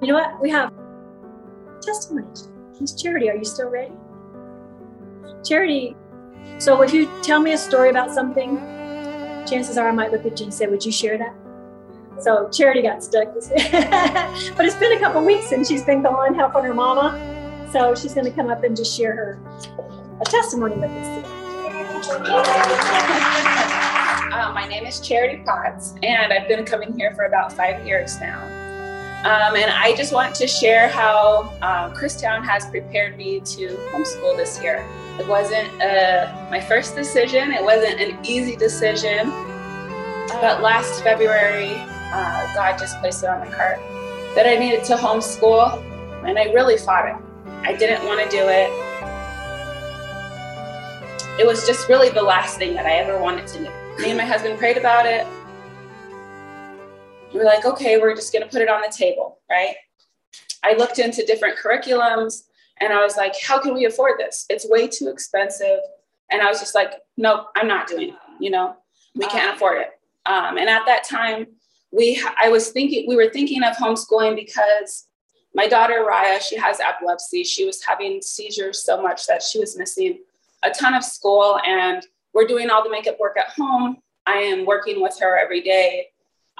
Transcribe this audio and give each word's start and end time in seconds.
You 0.00 0.08
know 0.08 0.14
what? 0.14 0.40
We 0.40 0.48
have 0.50 0.72
testimony. 1.82 2.26
Miss 2.80 2.94
Charity, 2.94 3.28
are 3.28 3.36
you 3.36 3.44
still 3.44 3.68
ready? 3.68 3.92
Charity, 5.46 5.94
so 6.58 6.80
if 6.82 6.94
you 6.94 7.10
tell 7.22 7.40
me 7.40 7.52
a 7.52 7.58
story 7.58 7.90
about 7.90 8.10
something, 8.10 8.56
chances 9.46 9.76
are 9.76 9.88
I 9.88 9.92
might 9.92 10.10
look 10.10 10.24
at 10.24 10.40
you 10.40 10.44
and 10.44 10.54
say, 10.54 10.66
Would 10.66 10.84
you 10.84 10.92
share 10.92 11.18
that? 11.18 11.34
So 12.22 12.48
Charity 12.48 12.82
got 12.82 13.04
stuck. 13.04 13.28
but 13.34 14.64
it's 14.64 14.76
been 14.76 14.96
a 14.96 15.00
couple 15.00 15.22
weeks 15.24 15.48
since 15.48 15.68
she's 15.68 15.84
been 15.84 16.02
gone 16.02 16.34
helping 16.34 16.64
her 16.64 16.74
mama. 16.74 17.68
So 17.72 17.94
she's 17.94 18.14
going 18.14 18.24
to 18.26 18.32
come 18.32 18.48
up 18.48 18.64
and 18.64 18.76
just 18.76 18.96
share 18.96 19.14
her 19.14 19.38
a 20.20 20.24
testimony 20.24 20.76
with 20.76 20.90
us. 20.90 21.26
Uh, 24.32 24.52
my 24.54 24.66
name 24.66 24.86
is 24.86 25.00
Charity 25.00 25.42
Potts, 25.44 25.94
and 26.02 26.32
I've 26.32 26.48
been 26.48 26.64
coming 26.64 26.96
here 26.96 27.14
for 27.14 27.24
about 27.24 27.52
five 27.52 27.86
years 27.86 28.18
now. 28.18 28.69
Um, 29.20 29.54
and 29.54 29.70
I 29.70 29.94
just 29.96 30.14
want 30.14 30.34
to 30.36 30.46
share 30.46 30.88
how 30.88 31.52
uh, 31.60 31.90
Christown 31.90 32.42
has 32.42 32.64
prepared 32.70 33.18
me 33.18 33.40
to 33.40 33.76
homeschool 33.92 34.34
this 34.34 34.62
year. 34.62 34.86
It 35.18 35.28
wasn't 35.28 35.68
uh, 35.82 36.48
my 36.50 36.58
first 36.58 36.96
decision, 36.96 37.52
it 37.52 37.62
wasn't 37.62 38.00
an 38.00 38.18
easy 38.24 38.56
decision. 38.56 39.28
But 40.40 40.62
last 40.62 41.02
February, 41.02 41.74
uh, 42.12 42.54
God 42.54 42.78
just 42.78 42.98
placed 43.00 43.22
it 43.22 43.28
on 43.28 43.40
my 43.40 43.50
heart 43.50 43.78
that 44.34 44.46
I 44.46 44.56
needed 44.56 44.84
to 44.84 44.94
homeschool, 44.94 45.82
and 46.24 46.38
I 46.38 46.44
really 46.54 46.78
fought 46.78 47.06
it. 47.06 47.16
I 47.62 47.76
didn't 47.76 48.06
want 48.06 48.22
to 48.24 48.30
do 48.30 48.42
it. 48.48 48.70
It 51.38 51.46
was 51.46 51.66
just 51.66 51.90
really 51.90 52.08
the 52.08 52.22
last 52.22 52.56
thing 52.56 52.72
that 52.74 52.86
I 52.86 52.92
ever 52.92 53.20
wanted 53.20 53.46
to 53.48 53.58
do. 53.58 53.70
Me 54.02 54.08
and 54.08 54.16
my 54.16 54.24
husband 54.24 54.58
prayed 54.58 54.78
about 54.78 55.04
it. 55.04 55.26
We 57.32 57.38
were 57.38 57.44
like, 57.44 57.64
okay, 57.64 57.98
we're 57.98 58.14
just 58.14 58.32
going 58.32 58.42
to 58.42 58.50
put 58.50 58.62
it 58.62 58.68
on 58.68 58.80
the 58.80 58.92
table, 58.92 59.38
right? 59.48 59.74
I 60.64 60.74
looked 60.74 60.98
into 60.98 61.24
different 61.24 61.58
curriculums 61.58 62.42
and 62.80 62.92
I 62.92 63.02
was 63.02 63.16
like, 63.16 63.34
how 63.40 63.60
can 63.60 63.74
we 63.74 63.84
afford 63.84 64.18
this? 64.18 64.46
It's 64.50 64.68
way 64.68 64.88
too 64.88 65.08
expensive. 65.08 65.78
And 66.30 66.42
I 66.42 66.46
was 66.46 66.60
just 66.60 66.74
like, 66.74 66.92
nope, 67.16 67.46
I'm 67.56 67.68
not 67.68 67.86
doing 67.86 68.10
it. 68.10 68.14
You 68.40 68.50
know, 68.50 68.76
we 69.14 69.26
can't 69.26 69.54
afford 69.54 69.78
it. 69.82 69.90
Um, 70.26 70.58
and 70.58 70.68
at 70.68 70.86
that 70.86 71.04
time, 71.04 71.46
we 71.92 72.22
I 72.40 72.48
was 72.48 72.70
thinking 72.70 73.06
we 73.08 73.16
were 73.16 73.30
thinking 73.30 73.62
of 73.64 73.76
homeschooling 73.76 74.36
because 74.36 75.08
my 75.54 75.66
daughter 75.66 76.06
Raya, 76.08 76.40
she 76.40 76.56
has 76.56 76.78
epilepsy. 76.78 77.42
She 77.42 77.64
was 77.64 77.82
having 77.84 78.22
seizures 78.22 78.84
so 78.84 79.02
much 79.02 79.26
that 79.26 79.42
she 79.42 79.58
was 79.58 79.76
missing 79.76 80.20
a 80.62 80.70
ton 80.70 80.94
of 80.94 81.02
school 81.02 81.58
and 81.66 82.06
we're 82.32 82.46
doing 82.46 82.70
all 82.70 82.84
the 82.84 82.90
makeup 82.90 83.18
work 83.18 83.36
at 83.36 83.48
home. 83.48 83.98
I 84.26 84.36
am 84.36 84.66
working 84.66 85.02
with 85.02 85.18
her 85.20 85.36
every 85.36 85.62
day. 85.62 86.06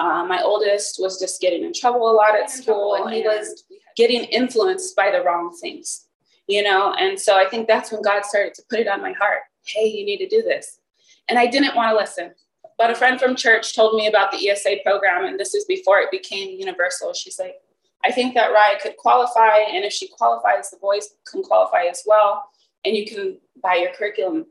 Uh, 0.00 0.24
my 0.24 0.40
oldest 0.42 0.96
was 0.98 1.20
just 1.20 1.42
getting 1.42 1.62
in 1.62 1.74
trouble 1.74 2.10
a 2.10 2.14
lot 2.14 2.34
at 2.34 2.50
school 2.50 2.94
and 2.94 3.12
he 3.12 3.20
was 3.20 3.64
getting 3.96 4.24
influenced 4.24 4.96
by 4.96 5.10
the 5.10 5.22
wrong 5.22 5.54
things, 5.60 6.06
you 6.48 6.62
know? 6.62 6.94
And 6.98 7.20
so 7.20 7.36
I 7.36 7.46
think 7.46 7.68
that's 7.68 7.92
when 7.92 8.00
God 8.00 8.24
started 8.24 8.54
to 8.54 8.62
put 8.70 8.80
it 8.80 8.88
on 8.88 9.02
my 9.02 9.12
heart. 9.12 9.40
Hey, 9.62 9.86
you 9.86 10.06
need 10.06 10.16
to 10.16 10.28
do 10.28 10.40
this. 10.40 10.80
And 11.28 11.38
I 11.38 11.46
didn't 11.46 11.76
want 11.76 11.90
to 11.90 11.96
listen. 11.96 12.32
But 12.78 12.90
a 12.90 12.94
friend 12.94 13.20
from 13.20 13.36
church 13.36 13.76
told 13.76 13.94
me 13.94 14.06
about 14.06 14.32
the 14.32 14.48
ESA 14.48 14.76
program, 14.82 15.26
and 15.26 15.38
this 15.38 15.54
is 15.54 15.66
before 15.66 15.98
it 15.98 16.10
became 16.10 16.58
universal. 16.58 17.12
She's 17.12 17.38
like, 17.38 17.56
I 18.02 18.10
think 18.10 18.34
that 18.36 18.52
Raya 18.54 18.80
could 18.80 18.96
qualify, 18.96 19.58
and 19.70 19.84
if 19.84 19.92
she 19.92 20.08
qualifies, 20.08 20.70
the 20.70 20.78
boys 20.78 21.10
can 21.30 21.42
qualify 21.42 21.82
as 21.90 22.02
well, 22.06 22.44
and 22.86 22.96
you 22.96 23.04
can 23.06 23.36
buy 23.62 23.74
your 23.74 23.92
curriculum. 23.92 24.46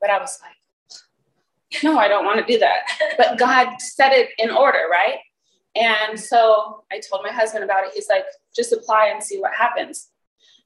But 0.00 0.08
I 0.08 0.18
was 0.18 0.38
like, 0.42 0.56
no, 1.82 1.98
I 1.98 2.08
don't 2.08 2.24
want 2.24 2.44
to 2.44 2.52
do 2.52 2.58
that. 2.58 2.80
But 3.16 3.38
God 3.38 3.80
set 3.80 4.12
it 4.12 4.30
in 4.38 4.50
order, 4.50 4.84
right? 4.90 5.18
And 5.74 6.18
so 6.18 6.84
I 6.90 7.00
told 7.00 7.22
my 7.24 7.32
husband 7.32 7.64
about 7.64 7.84
it. 7.84 7.92
He's 7.94 8.08
like, 8.08 8.24
just 8.54 8.72
apply 8.72 9.10
and 9.12 9.22
see 9.22 9.38
what 9.38 9.54
happens. 9.54 10.08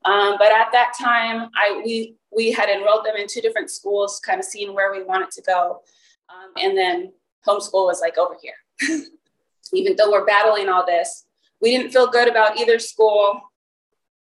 Um, 0.05 0.37
but 0.39 0.51
at 0.53 0.69
that 0.73 0.93
time, 1.01 1.49
I 1.55 1.81
we 1.85 2.17
we 2.35 2.51
had 2.51 2.69
enrolled 2.69 3.05
them 3.05 3.17
in 3.17 3.27
two 3.29 3.41
different 3.41 3.71
schools, 3.71 4.21
kind 4.25 4.41
of 4.41 4.45
seeing 4.45 4.75
where 4.75 4.93
we 4.93 5.05
wanted 5.05 5.31
to 5.33 5.43
go. 5.43 5.81
Um, 6.29 6.53
and 6.57 6.77
then 6.77 7.13
homeschool 7.47 7.87
was 7.87 8.01
like 8.01 8.19
over 8.19 8.37
here. 8.41 8.55
Even 9.73 9.97
though 9.97 10.11
we're 10.11 10.27
battling 10.27 10.69
all 10.69 10.85
this, 10.85 11.25
we 11.61 11.71
didn't 11.71 11.93
feel 11.93 12.09
good 12.09 12.29
about 12.29 12.59
either 12.59 12.79
school. 12.79 13.41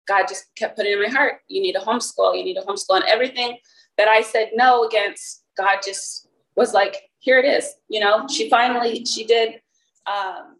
God 0.08 0.28
just 0.28 0.46
kept 0.56 0.76
putting 0.76 0.92
in 0.92 1.02
my 1.02 1.10
heart, 1.10 1.40
you 1.48 1.62
need 1.62 1.76
a 1.76 1.80
homeschool, 1.80 2.38
you 2.38 2.44
need 2.44 2.58
a 2.58 2.62
homeschool. 2.62 2.98
And 2.98 3.06
everything 3.06 3.58
that 3.98 4.08
I 4.08 4.22
said 4.22 4.52
no 4.54 4.84
against, 4.86 5.44
God 5.58 5.80
just 5.84 6.23
was 6.56 6.74
like, 6.74 7.10
here 7.20 7.40
it 7.40 7.46
is. 7.46 7.74
You 7.90 8.00
know, 8.00 8.28
she 8.28 8.50
finally, 8.50 9.06
she 9.06 9.26
did, 9.26 9.62
um, 10.06 10.58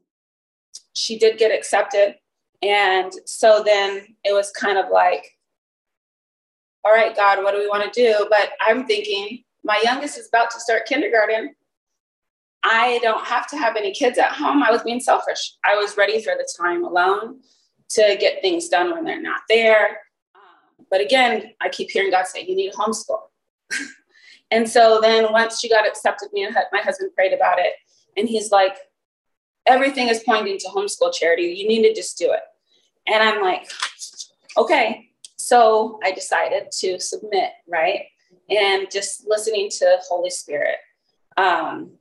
she 0.94 1.18
did 1.18 1.38
get 1.38 1.52
accepted. 1.52 2.16
And 2.62 3.12
so 3.26 3.62
then 3.64 4.16
it 4.24 4.34
was 4.34 4.52
kind 4.52 4.78
of 4.78 4.86
like, 4.92 5.26
all 6.86 6.94
right, 6.94 7.16
God, 7.16 7.44
what 7.44 7.54
do 7.54 7.60
we 7.60 7.68
want 7.68 7.92
to 7.92 8.02
do? 8.02 8.26
But 8.30 8.52
I'm 8.62 8.86
thinking, 8.86 9.44
my 9.64 9.82
youngest 9.84 10.18
is 10.18 10.28
about 10.28 10.52
to 10.52 10.60
start 10.60 10.86
kindergarten. 10.86 11.56
I 12.64 13.00
don't 13.02 13.26
have 13.26 13.48
to 13.48 13.58
have 13.58 13.76
any 13.76 13.94
kids 13.94 14.18
at 14.18 14.32
home. 14.32 14.64
I 14.64 14.72
was 14.72 14.84
being 14.84 15.00
selfish. 15.00 15.56
I 15.66 15.76
was 15.76 15.98
ready 15.98 16.22
for 16.22 16.34
the 16.38 16.48
time 16.58 16.84
alone 16.86 17.40
to 17.90 18.18
get 18.20 18.42
things 18.42 18.70
done 18.70 18.92
when 18.92 19.04
they're 19.04 19.22
not 19.22 19.42
there. 19.50 20.00
Um, 20.36 20.86
but 20.90 21.02
again, 21.02 21.52
I 21.62 21.70
keep 21.70 21.92
hearing 21.92 22.12
God 22.12 22.28
say, 22.28 22.46
you 22.46 22.56
need 22.56 22.74
homeschool. 22.74 23.20
and 24.54 24.70
so 24.70 25.00
then 25.02 25.32
once 25.32 25.60
she 25.60 25.68
got 25.68 25.88
accepted, 25.88 26.30
me 26.34 26.44
and 26.44 26.56
my 26.72 26.80
husband 26.80 27.12
prayed 27.16 27.34
about 27.34 27.60
it. 27.60 27.74
And 28.16 28.30
he's 28.30 28.52
like, 28.52 28.78
everything 29.66 30.08
is 30.08 30.24
pointing 30.24 30.58
to 30.60 30.68
homeschool 30.68 31.14
charity. 31.14 31.44
You 31.44 31.68
need 31.68 31.84
to 31.84 31.94
just 31.94 32.18
do 32.18 32.32
it. 32.32 32.42
And 33.08 33.22
I'm 33.22 33.42
like, 33.42 33.70
okay. 34.58 35.10
So 35.38 36.00
I 36.04 36.12
decided 36.12 36.72
to 36.80 37.00
submit, 37.00 37.52
right? 37.68 38.04
and 38.50 38.90
just 38.92 39.26
listening 39.28 39.70
to 39.70 39.98
Holy 40.08 40.30
Spirit. 40.30 40.78
Um, 41.38 41.92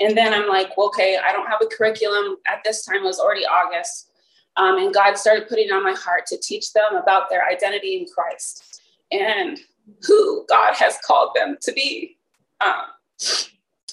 and 0.00 0.16
then 0.16 0.32
I'm 0.34 0.48
like, 0.48 0.76
well, 0.76 0.88
okay, 0.88 1.18
I 1.22 1.32
don't 1.32 1.48
have 1.48 1.60
a 1.62 1.66
curriculum. 1.66 2.36
At 2.46 2.62
this 2.64 2.84
time, 2.84 2.98
it 2.98 3.04
was 3.04 3.20
already 3.20 3.44
August. 3.44 4.10
Um, 4.56 4.78
and 4.78 4.92
God 4.92 5.16
started 5.16 5.48
putting 5.48 5.70
on 5.72 5.82
my 5.82 5.94
heart 5.94 6.26
to 6.26 6.38
teach 6.38 6.72
them 6.72 6.96
about 7.00 7.30
their 7.30 7.46
identity 7.46 7.98
in 7.98 8.06
Christ 8.06 8.82
and 9.10 9.58
who 10.06 10.44
God 10.48 10.74
has 10.74 10.98
called 11.04 11.30
them 11.34 11.56
to 11.62 11.72
be. 11.72 12.16
Um, 12.64 12.84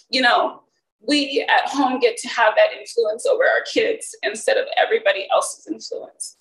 you 0.10 0.22
know, 0.22 0.64
we 1.02 1.46
at 1.50 1.70
home 1.70 2.00
get 2.00 2.18
to 2.18 2.28
have 2.28 2.54
that 2.56 2.78
influence 2.78 3.26
over 3.26 3.44
our 3.44 3.64
kids 3.72 4.16
instead 4.24 4.58
of 4.58 4.66
everybody 4.78 5.28
else's 5.32 5.68
influence. 5.68 6.38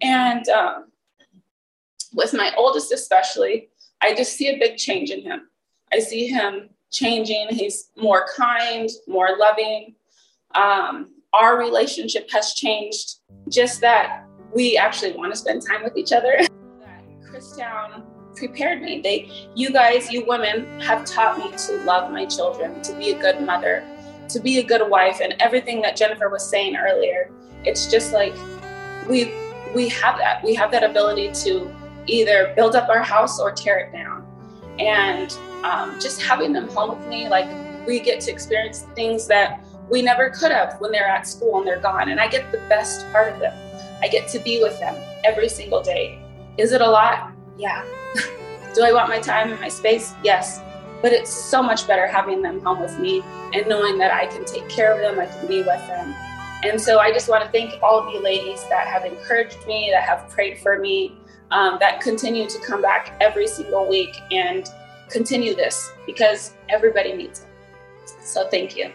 And 0.00 0.48
um, 0.48 0.86
with 2.14 2.32
my 2.32 2.52
oldest 2.56 2.92
especially, 2.92 3.68
I 4.00 4.14
just 4.14 4.36
see 4.36 4.48
a 4.48 4.58
big 4.58 4.78
change 4.78 5.10
in 5.10 5.22
him. 5.22 5.48
I 5.92 5.98
see 5.98 6.26
him 6.26 6.70
changing. 6.90 7.48
He's 7.50 7.90
more 7.96 8.26
kind, 8.36 8.88
more 9.06 9.36
loving. 9.38 9.94
Um, 10.54 11.14
our 11.32 11.58
relationship 11.58 12.30
has 12.30 12.54
changed. 12.54 13.16
Just 13.48 13.80
that 13.80 14.24
we 14.54 14.76
actually 14.76 15.12
want 15.12 15.32
to 15.32 15.38
spend 15.38 15.62
time 15.66 15.82
with 15.82 15.96
each 15.96 16.12
other. 16.12 16.38
Christown 17.30 18.04
prepared 18.40 18.82
me. 18.82 19.00
They, 19.00 19.30
you 19.54 19.70
guys, 19.70 20.10
you 20.10 20.24
women, 20.26 20.80
have 20.80 21.04
taught 21.04 21.38
me 21.38 21.52
to 21.56 21.84
love 21.84 22.10
my 22.10 22.24
children, 22.26 22.82
to 22.82 22.92
be 22.94 23.10
a 23.10 23.18
good 23.18 23.40
mother, 23.42 23.84
to 24.30 24.40
be 24.40 24.58
a 24.58 24.64
good 24.64 24.88
wife, 24.90 25.20
and 25.22 25.34
everything 25.38 25.82
that 25.82 25.94
Jennifer 25.94 26.28
was 26.28 26.44
saying 26.48 26.74
earlier. 26.74 27.30
It's 27.64 27.88
just 27.88 28.12
like 28.12 28.34
we 29.08 29.32
we 29.74 29.88
have 29.90 30.18
that. 30.18 30.42
We 30.42 30.54
have 30.54 30.72
that 30.72 30.82
ability 30.82 31.30
to 31.44 31.70
either 32.06 32.52
build 32.56 32.74
up 32.74 32.88
our 32.88 33.02
house 33.02 33.38
or 33.38 33.52
tear 33.52 33.78
it 33.78 33.92
down. 33.92 34.26
And 34.78 35.30
um, 35.62 36.00
just 36.00 36.22
having 36.22 36.52
them 36.52 36.68
home 36.68 36.98
with 36.98 37.06
me, 37.06 37.28
like 37.28 37.48
we 37.86 38.00
get 38.00 38.20
to 38.22 38.32
experience 38.32 38.86
things 38.94 39.26
that 39.28 39.62
we 39.90 40.00
never 40.00 40.30
could 40.30 40.50
have 40.50 40.80
when 40.80 40.90
they're 40.90 41.06
at 41.06 41.26
school 41.26 41.58
and 41.58 41.66
they're 41.66 41.80
gone. 41.80 42.08
And 42.08 42.18
I 42.18 42.28
get 42.28 42.50
the 42.50 42.58
best 42.68 43.10
part 43.12 43.32
of 43.32 43.38
them. 43.38 43.54
I 44.00 44.08
get 44.08 44.28
to 44.28 44.38
be 44.38 44.62
with 44.62 44.80
them 44.80 44.96
every 45.24 45.48
single 45.48 45.82
day. 45.82 46.18
Is 46.56 46.72
it 46.72 46.80
a 46.80 46.90
lot? 46.90 47.32
Yeah. 47.56 47.84
Do 48.74 48.84
I 48.84 48.92
want 48.92 49.08
my 49.08 49.18
time 49.18 49.50
and 49.50 49.60
my 49.60 49.68
space? 49.68 50.14
Yes. 50.22 50.60
But 51.02 51.12
it's 51.12 51.30
so 51.30 51.62
much 51.62 51.86
better 51.86 52.06
having 52.06 52.42
them 52.42 52.60
home 52.60 52.80
with 52.80 52.98
me 52.98 53.22
and 53.54 53.66
knowing 53.66 53.98
that 53.98 54.12
I 54.12 54.26
can 54.26 54.44
take 54.44 54.68
care 54.68 54.92
of 54.92 55.00
them, 55.00 55.18
I 55.18 55.26
can 55.26 55.46
be 55.46 55.58
with 55.58 55.86
them. 55.86 56.14
And 56.62 56.80
so 56.80 56.98
I 56.98 57.10
just 57.10 57.28
want 57.28 57.42
to 57.42 57.50
thank 57.50 57.82
all 57.82 57.98
of 57.98 58.12
you 58.12 58.22
ladies 58.22 58.64
that 58.68 58.86
have 58.86 59.04
encouraged 59.04 59.66
me, 59.66 59.90
that 59.92 60.02
have 60.02 60.28
prayed 60.28 60.58
for 60.58 60.78
me, 60.78 61.16
um, 61.50 61.78
that 61.80 62.00
continue 62.00 62.48
to 62.48 62.58
come 62.60 62.82
back 62.82 63.16
every 63.20 63.46
single 63.46 63.88
week 63.88 64.20
and 64.30 64.68
continue 65.08 65.54
this 65.54 65.90
because 66.06 66.54
everybody 66.68 67.14
needs 67.14 67.40
it. 67.40 67.46
So 68.22 68.46
thank 68.48 68.76
you. 68.76 68.92